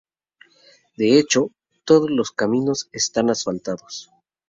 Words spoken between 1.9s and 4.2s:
los caminos están asfaltados.